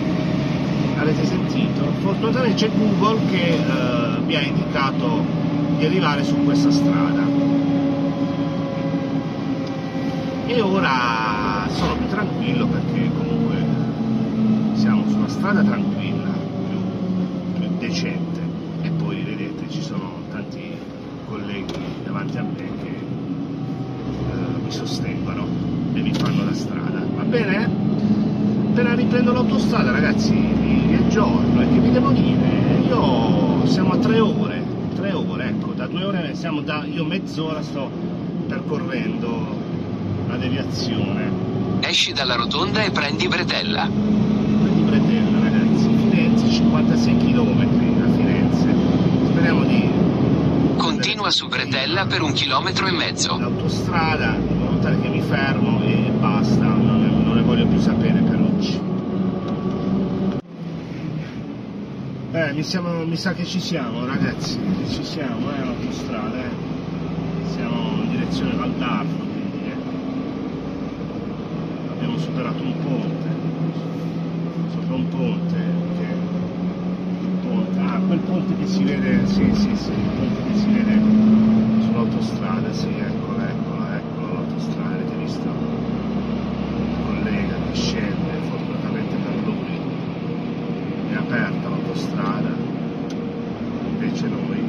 avete 0.99 1.25
sentito? 1.25 1.93
Fortunatamente 2.01 2.67
c'è 2.67 2.77
Google 2.77 3.21
che 3.31 3.55
eh, 3.55 4.19
mi 4.21 4.35
ha 4.35 4.43
indicato 4.43 5.25
di 5.79 5.87
arrivare 5.87 6.25
su 6.25 6.45
questa 6.45 6.71
strada. 6.71 7.23
E 10.47 10.61
ora 10.61 11.44
sono 11.69 11.97
più 11.97 12.09
tranquillo 12.09 12.67
perché 12.67 13.11
comunque 13.17 13.57
siamo 14.75 15.09
su 15.09 15.17
una 15.17 15.29
strada 15.29 15.63
tranquilla, 15.63 16.31
più, 16.69 17.61
più 17.61 17.79
decente. 17.79 18.41
E 18.83 18.91
poi 18.91 19.23
vedete 19.23 19.69
ci 19.71 19.83
sono 19.83 20.11
tanti 20.31 20.77
colleghi 21.29 21.75
davanti 22.05 22.39
a 22.39 22.43
me 22.43 22.69
che 22.83 22.97
eh, 24.31 24.63
mi 24.63 24.71
sostengono 24.71 25.47
e 25.93 26.01
mi 26.01 26.13
fanno 26.13 26.45
la 26.45 26.55
strada. 26.55 27.05
Va 27.17 27.23
bene? 27.25 27.85
appena 28.75 28.95
riprendo 28.97 29.33
l'autostrada 29.33 29.93
ragazzi 29.93 30.33
vi, 30.33 30.97
aggiorno 30.97 31.63
e 31.63 31.69
che 31.69 31.79
vi 31.79 31.93
devo 31.93 32.11
dire 32.11 32.81
io 32.89 33.65
siamo 33.67 33.93
a 33.93 33.99
tre 33.99 34.19
ore 34.19 34.65
tre 34.97 35.13
ore 35.13 35.47
ecco 35.51 35.75
da 35.75 35.87
due 35.87 36.05
ore 36.05 36.35
siamo 36.35 36.61
da 36.61 36.83
io 36.85 37.05
mezz'ora 37.05 37.63
sto 37.63 37.89
percorrendo 38.49 39.47
la 40.27 40.37
deviazione 40.37 41.34
Esci 41.87 42.13
dalla 42.13 42.35
rotonda 42.35 42.83
e 42.83 42.91
prendi 42.91 43.29
Bretella. 43.29 43.87
di 43.89 44.83
Bretella 44.83 45.39
ragazzi 45.41 45.89
Firenze 46.09 46.51
56 46.51 47.17
km 47.19 47.61
a 47.61 48.17
Firenze 48.17 48.75
speriamo 49.31 49.65
di 49.65 49.89
Continua 50.77 51.31
su 51.31 51.47
Bretella 51.49 52.07
per 52.07 52.23
un 52.23 52.33
chilometro 52.33 52.87
e 52.87 52.91
mezzo. 52.93 53.39
l'autostrada 53.39 54.35
in 54.35 54.59
modo 54.59 54.79
tale 54.79 55.01
che 55.01 55.09
mi 55.09 55.21
fermo 55.21 55.81
e 55.85 56.11
basta 56.19 56.65
non 56.65 57.01
ne, 57.03 57.23
non 57.25 57.37
ne 57.37 57.43
voglio 57.43 57.67
più 57.67 57.79
sapere 57.81 58.21
per 58.21 58.41
oggi 58.41 58.81
eh 62.33 62.53
mi, 62.53 62.63
siamo- 62.65 63.05
mi 63.05 63.17
sa 63.17 63.33
che 63.35 63.45
ci 63.45 63.61
siamo 63.61 64.05
ragazzi 64.05 64.59
ci 64.89 65.05
siamo 65.05 65.49
eh 65.55 65.65
l'autostrada 65.65 66.37
eh. 66.39 67.53
siamo 67.55 68.03
in 68.03 68.11
direzione 68.11 68.55
Valdarno. 68.55 69.24
Abbiamo 72.15 72.19
superato 72.19 72.63
un 72.63 72.79
ponte. 72.79 73.29
Sopra 74.73 74.95
un 74.95 75.09
ponte 75.09 75.57
che 75.99 76.07
ponte 77.43 77.81
ah 77.81 78.01
quel 78.07 78.19
ponte 78.21 78.57
che 78.57 78.67
si 78.67 78.85
vede 78.85 79.27
sì 79.27 79.53
sì 79.55 79.77
sì 79.77 79.91
il 79.91 80.09
ponte 80.17 80.43
che 80.49 80.59
si 80.59 80.67
vede 80.73 81.01
sull'autostrada 81.83 82.73
sì 82.73 82.89
eccolo 82.89 83.41
eccolo 83.41 83.87
eccolo 83.93 84.33
l'autostrada 84.33 84.95
avete 84.95 85.15
visto 85.17 85.49
il 85.49 86.97
collega 87.07 87.55
che 87.69 87.75
scende 87.75 88.33
fortunatamente 88.49 89.17
per 89.17 89.35
lui 89.45 89.81
è 91.11 91.15
aperta 91.17 91.69
l'autostrada 91.69 92.51
invece 93.91 94.29
noi 94.29 94.63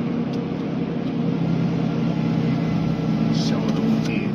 ci 3.33 3.39
siamo 3.39 3.65
dovuti 3.71 4.29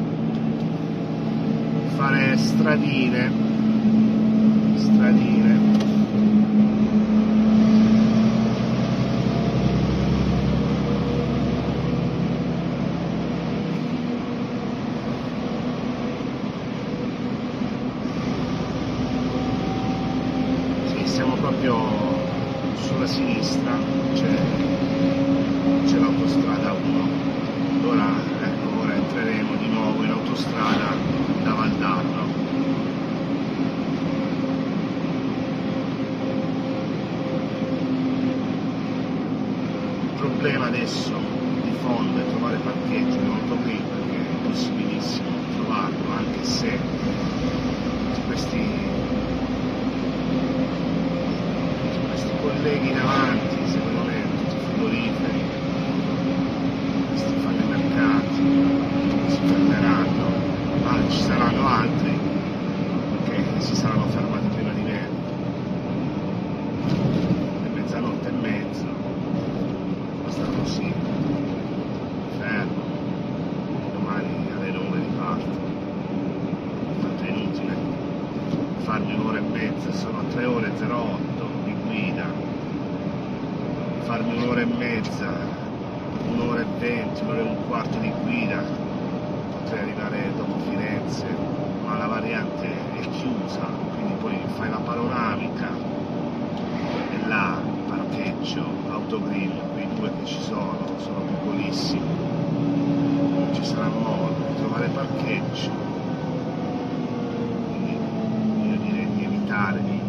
fare 1.96 2.36
stradine 2.38 3.30
stradine 4.76 5.58
Sì, 20.86 21.06
siamo 21.06 21.34
proprio 21.34 21.76
sulla 22.74 23.06
sinistra, 23.06 23.76
c'è, 24.14 24.28
c'è 25.86 25.98
l'autostrada 25.98 26.72
1. 26.72 27.88
Ora, 27.88 28.12
ecco, 28.42 28.82
ora 28.82 28.94
entreremo 28.94 29.54
di 29.56 29.68
nuovo 29.68 30.02
in 30.02 30.10
autostrada 30.10 30.94
da 31.42 31.52
Valdarno. 31.54 32.28
Il 40.02 40.16
problema 40.16 40.66
adesso 40.66 41.12
di 41.62 41.72
fondo 41.82 42.20
è 42.20 42.26
trovare 42.28 42.56
parcheggio 42.58 43.16
in 43.16 43.30
autogrill 43.30 43.82
perché 43.82 44.16
è 44.16 44.30
impossibilissimo 44.30 45.28
trovarlo, 45.56 46.10
anche 46.16 46.44
se 46.44 46.78
questi 48.26 48.98
questi 52.08 52.30
colleghi 52.42 52.92
davanti, 52.92 53.56
secondo 53.66 54.02
me, 54.04 54.22
tutti 54.22 54.56
frigoriferi, 54.72 55.42
questi 57.08 57.32
fanno 57.40 57.60
i 57.60 57.66
mercati, 57.68 59.30
si 59.30 59.40
fermeranno, 59.46 60.26
ma 60.82 61.08
ci 61.08 61.22
saranno 61.22 61.66
altri 61.66 62.18
che 63.60 63.66
si 63.66 63.74
saranno 63.76 64.06
fermati 64.06 64.46
prima 64.48 64.72
di 64.72 64.80
me. 64.80 65.00
È 67.62 67.68
mezzanotte 67.68 68.28
e 68.28 68.32
mezzo, 68.32 68.86
basta 70.24 70.44
così, 70.56 70.92
fermo, 72.38 72.82
domani 73.92 74.48
alle 74.56 74.70
9 74.70 74.98
riparto, 74.98 75.58
tanto 77.02 77.22
è 77.22 77.28
inutile 77.28 77.76
farmi 78.78 79.14
un'ora 79.14 79.38
e 79.38 79.42
mezza, 79.42 79.92
sono 79.92 80.24
3 80.32 80.44
ore 80.46 80.72
e 80.74 80.84
08 80.84 81.48
di 81.64 81.74
guida, 81.86 82.24
farmi 84.04 84.36
un'ora 84.38 84.60
e 84.62 84.64
mezza, 84.64 85.28
un'ora 86.30 86.60
e 86.62 86.66
venti, 86.78 87.22
un'ora 87.22 87.38
e 87.38 87.42
un 87.42 87.56
quarto 87.68 87.98
di 87.98 88.10
guida, 88.22 88.62
potrei 89.52 89.80
arrivare 89.80 90.32
dopo 90.34 90.58
Firenze, 90.60 91.26
ma 91.84 91.98
la 91.98 92.06
variante 92.06 92.68
è 92.68 93.08
chiusa, 93.10 93.66
quindi 93.94 94.14
poi 94.20 94.38
fai 94.56 94.70
la 94.70 94.76
panoramica 94.78 95.68
e 97.10 97.26
là 97.26 97.58
parcheggio, 97.88 98.64
l'autogrill, 98.88 99.52
quei 99.72 99.88
due 99.94 100.10
che 100.18 100.26
ci 100.26 100.40
sono, 100.40 100.78
sono 100.98 101.20
piccolissimi, 101.20 102.00
non 102.00 103.48
ci 103.52 103.64
sarà 103.64 103.88
modo 103.88 104.34
di 104.48 104.54
trovare 104.56 104.88
parcheggio. 104.88 105.70
Quindi 107.66 107.98
io 108.68 108.76
direi 108.78 109.08
di 109.14 109.24
evitare 109.24 109.82
di 109.82 110.00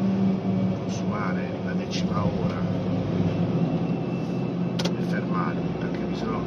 consumare 0.84 1.50
la 1.66 1.72
decima 1.74 2.24
ora 2.24 2.60
e 4.84 5.02
fermarmi 5.04 5.70
perché 5.80 6.00
mi 6.08 6.16
sono, 6.16 6.40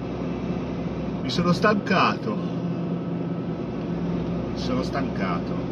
mi 1.22 1.30
sono 1.44 1.52
stancato. 1.52 2.38
Sono 4.54 4.82
stancato. 4.82 5.63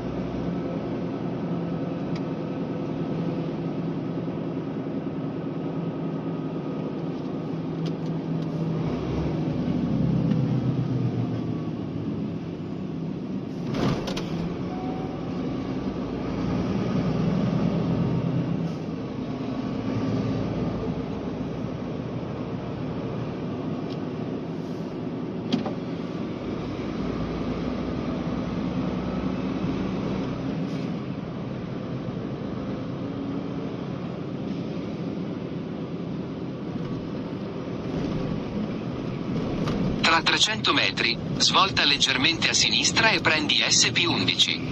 Tra 40.42 40.54
300 40.54 40.72
metri, 40.72 41.16
svolta 41.36 41.84
leggermente 41.84 42.48
a 42.48 42.52
sinistra 42.52 43.10
e 43.10 43.20
prendi 43.20 43.58
SP11. 43.58 44.70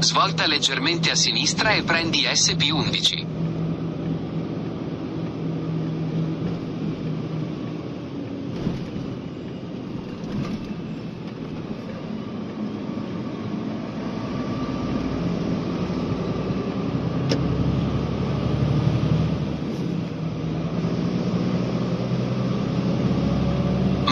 Svolta 0.00 0.46
leggermente 0.46 1.12
a 1.12 1.14
sinistra 1.14 1.70
e 1.70 1.84
prendi 1.84 2.22
SP11. 2.22 3.36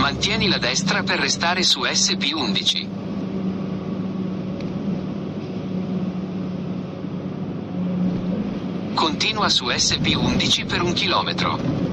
Mantieni 0.04 0.48
la 0.48 0.58
destra 0.74 1.04
per 1.04 1.20
restare 1.20 1.62
su 1.62 1.82
SP11. 1.82 2.88
Continua 8.92 9.48
su 9.50 9.66
SP11 9.66 10.66
per 10.66 10.82
un 10.82 10.92
chilometro. 10.92 11.84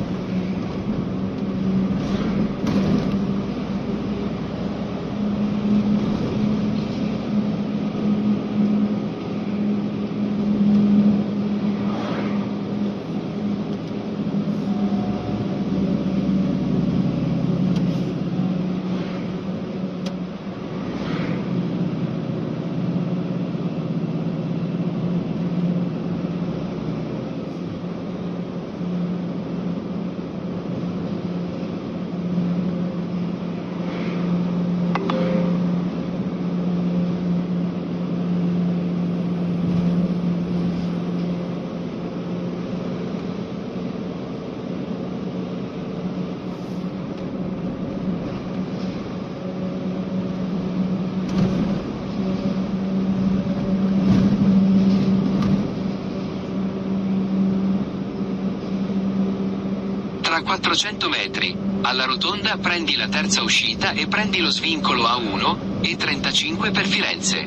Tra 60.31 60.43
400 60.71 61.09
metri, 61.09 61.53
alla 61.81 62.05
rotonda 62.05 62.55
prendi 62.55 62.95
la 62.95 63.09
terza 63.09 63.43
uscita 63.43 63.91
e 63.91 64.07
prendi 64.07 64.39
lo 64.39 64.49
svincolo 64.49 65.03
A1 65.03 65.81
e 65.81 65.97
35 65.97 66.71
per 66.71 66.87
Firenze. 66.87 67.45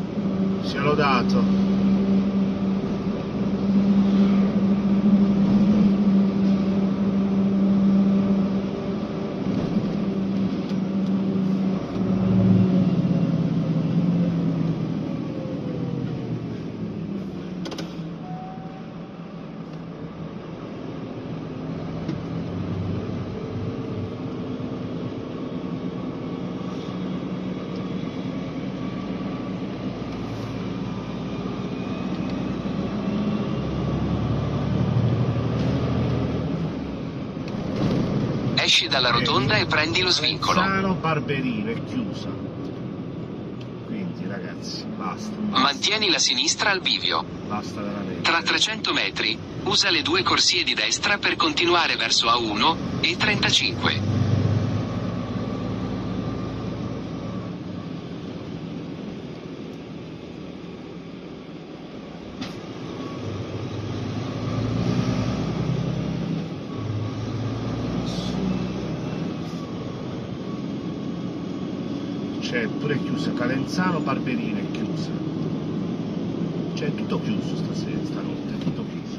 Sia 0.62 0.82
lodato. 0.82 1.64
Esci 38.64 38.84
dalla 38.94 39.11
rotonda 39.11 39.57
e 39.57 39.66
prendi 39.66 40.02
lo 40.02 40.11
svincolo. 40.11 40.61
Sano 40.61 40.94
Barberino 40.94 41.68
è 41.68 41.85
chiusa. 41.85 42.28
Quindi 43.87 44.24
ragazzi, 44.28 44.85
basta. 44.85 45.30
Basta, 45.37 45.59
Mantieni 45.59 46.11
la 46.11 46.20
sinistra 46.20 46.70
al 46.70 46.80
bivio. 46.80 47.24
basta 47.48 47.80
veramente. 47.80 48.20
Tra 48.20 48.40
300 48.40 48.92
metri, 48.92 49.37
usa 49.64 49.90
le 49.90 50.02
due 50.02 50.22
corsie 50.22 50.62
di 50.62 50.74
destra 50.74 51.18
per 51.18 51.35
continuare 51.35 51.96
verso 51.96 52.28
A1 52.28 52.76
e 53.00 53.16
35. 53.16 54.13
C'è 72.64 72.70
pure 72.70 72.98
chiusa 72.98 73.31
Calenzano 73.35 74.00
Barberino 74.00 74.57
è 74.57 74.70
chiusa. 74.70 75.11
C'è 76.72 76.94
tutto 76.94 77.20
chiuso 77.20 77.57
stasera, 77.57 78.03
stanotte, 78.03 78.57
tutto 78.57 78.87
chiuso. 78.88 79.18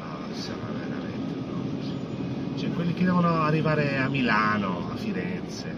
Ah, 0.00 0.16
sarà 0.32 0.66
veramente 0.80 1.34
no. 1.46 2.56
C'è 2.56 2.72
quelli 2.72 2.92
che 2.94 3.04
devono 3.04 3.42
arrivare 3.42 3.98
a 3.98 4.08
Milano, 4.08 4.90
a 4.90 4.96
Firenze. 4.96 5.72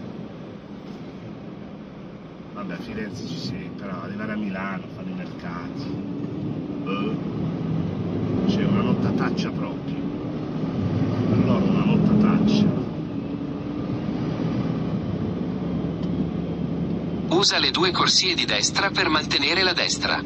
Vabbè, 2.55 2.73
a 2.73 2.77
Firenze 2.77 3.27
ci 3.27 3.37
sì, 3.37 3.69
però 3.77 4.01
arrivare 4.01 4.31
a 4.31 4.37
Milano, 4.37 4.81
fare 4.95 5.09
i 5.11 5.13
mercati. 5.13 5.95
Eh, 6.85 7.17
C'è 8.47 8.63
una 8.63 8.81
nottataccia 8.81 9.51
proprio. 9.51 9.80
usa 17.41 17.57
le 17.57 17.71
due 17.71 17.89
corsie 17.89 18.35
di 18.35 18.45
destra 18.45 18.91
per 18.91 19.09
mantenere 19.09 19.63
la 19.63 19.73
destra. 19.73 20.21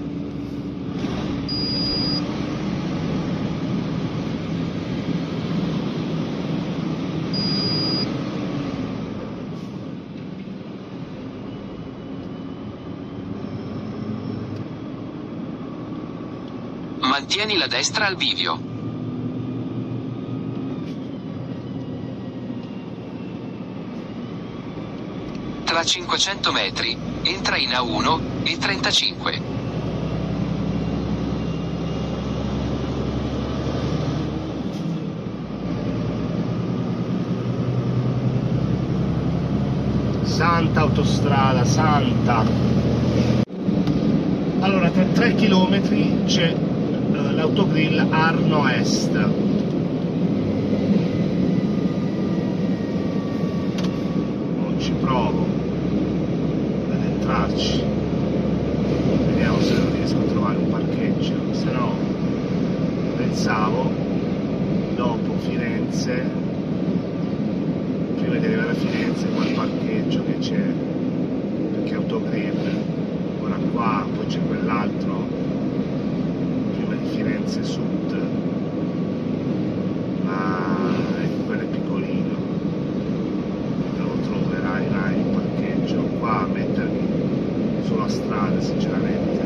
Mantieni 16.99 17.55
la 17.55 17.67
destra 17.67 18.07
al 18.07 18.17
bivio. 18.17 18.74
500 25.85 26.51
metri, 26.51 26.97
entra 27.23 27.57
in 27.57 27.69
A1 27.69 28.19
e 28.43 28.57
35. 28.57 29.53
Santa 40.23 40.81
autostrada, 40.81 41.63
santa. 41.63 42.43
Allora, 44.59 44.89
tra 44.89 45.03
3 45.03 45.35
km 45.35 46.25
c'è 46.25 46.51
eh, 46.51 47.31
l'autogrill 47.31 48.05
Arno 48.09 48.67
Est. 48.67 49.11
Non 54.57 54.75
ci 54.79 54.91
provo 54.99 55.45
ad 56.91 57.01
entrarci. 57.01 57.83
Vediamo 59.27 59.61
se 59.61 59.73
non 59.73 59.91
riesco 59.93 60.17
a 60.17 60.23
trovare 60.23 60.57
un 60.57 60.69
parcheggio. 60.69 61.53
Se 61.53 61.71
no, 61.71 61.95
pensavo 63.15 63.89
dopo 64.95 65.37
Firenze. 65.95 66.23
Prima 68.17 68.35
di 68.35 68.45
arrivare 68.45 68.71
a 68.71 68.73
Firenze 68.73 69.27
quel 69.29 69.53
parcheggio 69.53 70.23
che 70.25 70.37
c'è 70.39 70.61
perché 71.71 71.95
autogrill. 71.95 72.83
Ora 73.41 73.55
qua 73.71 74.05
poi 74.13 74.25
c'è 74.25 74.39
quell'altro 74.45 75.27
prima 76.75 76.95
di 76.95 77.07
Firenze 77.15 77.63
Sud 77.63 78.17
ma 80.23 80.93
ecco 81.21 81.43
quello 81.45 81.61
è 81.61 81.65
piccolino 81.65 82.35
non 83.97 84.07
lo 84.07 84.15
troverai 84.27 84.87
mai 84.89 85.19
il 85.19 85.25
parcheggio 85.25 86.01
qua 86.19 86.41
a 86.41 86.47
mettermi 86.47 87.07
sulla 87.85 88.07
strada 88.09 88.59
sinceramente 88.59 89.43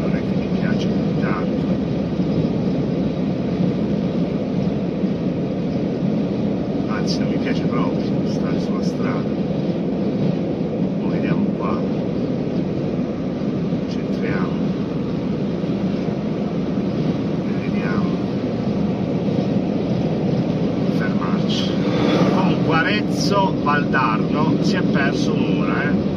non 0.00 0.12
è 0.14 0.20
che 0.20 0.36
mi 0.36 0.48
piace 0.58 0.86
più 0.88 1.20
tanto 1.20 1.66
anzi 6.88 7.18
non 7.18 7.28
mi 7.28 7.36
piace 7.38 7.62
proprio 7.64 8.30
stare 8.30 8.60
sulla 8.60 8.82
strada 8.82 9.30
Mo 11.00 11.08
vediamo 11.08 11.44
qua 11.56 11.78
centriamo 13.90 14.50
e 17.48 17.52
vediamo 17.68 18.10
di 20.86 20.96
fermarci 20.96 21.70
comunque 22.34 22.76
Arezzo 22.76 23.54
Valdarno 24.92 25.14
si 25.14 26.11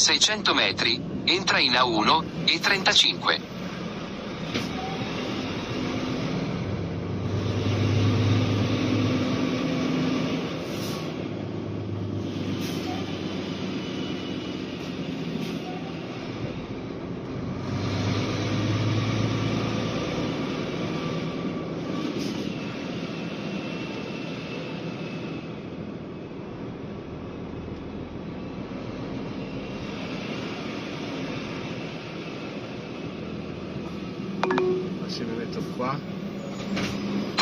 600 0.00 0.54
metri, 0.54 0.98
entra 1.24 1.58
in 1.60 1.74
A1, 1.74 2.24
E35. 2.46 3.49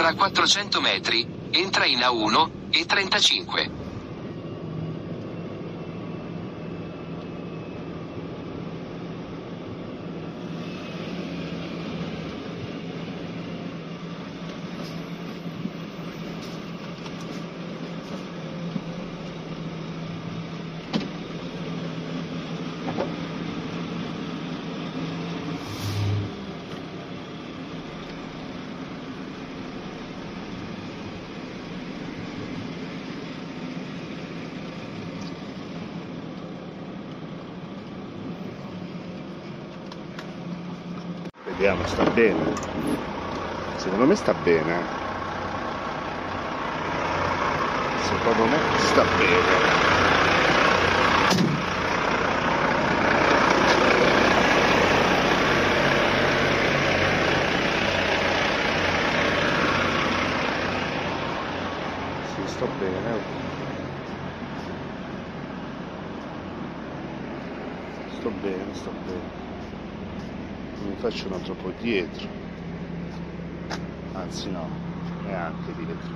tra 0.09 0.15
400 0.15 0.81
metri, 0.81 1.27
entra 1.51 1.85
in 1.85 1.99
A1, 1.99 2.51
E35. 2.71 3.78
Vediamo 41.59 41.85
sta 41.87 42.05
bene. 42.05 42.53
Secondo 43.75 44.07
me 44.07 44.15
sta 44.15 44.33
bene. 44.33 44.87
Secondo 47.97 48.47
me 48.47 48.61
sta 48.77 49.05
bene 49.19 49.59
Sì, 62.23 62.47
sto 62.47 62.69
bene. 62.69 63.21
Sto 68.17 68.31
bene, 68.31 68.75
sto 68.75 68.93
bene. 68.93 69.27
Non 70.79 70.91
mi 70.91 70.98
faccio 71.09 71.29
un 71.29 71.35
altro 71.35 71.73
dietro. 71.73 72.29
Anzi 74.13 74.51
no, 74.51 74.71
neanche 75.23 75.73
dietro. 75.75 76.13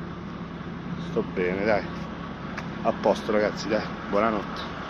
Sto 0.95 1.23
bene, 1.23 1.65
dai. 1.65 1.87
A 2.83 2.93
posto 2.93 3.33
ragazzi, 3.33 3.69
dai. 3.69 3.87
Buonanotte. 4.07 4.72